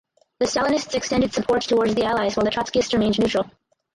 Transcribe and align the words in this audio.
The 0.39 0.47
Stalinists 0.47 0.95
extended 0.95 1.31
support 1.31 1.61
towards 1.61 1.93
The 1.93 2.05
Allies 2.05 2.35
while 2.35 2.43
the 2.43 2.49
Trotskyists 2.49 2.91
remained 2.93 3.19
neutral. 3.19 3.45